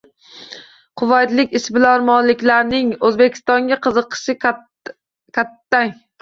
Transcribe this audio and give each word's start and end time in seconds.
Quvaytlik 1.01 1.51
ishbilarmonlarning 1.59 2.89
O‘zbekistonga 3.11 3.79
qiziqishi 3.85 4.37
kattang 4.47 5.95